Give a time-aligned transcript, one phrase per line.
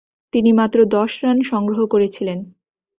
[0.33, 2.39] তিনি মাত্র দশ রান সংগ্রহ করেছিলেন।